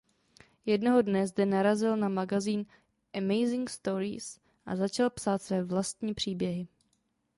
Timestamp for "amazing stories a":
3.13-4.75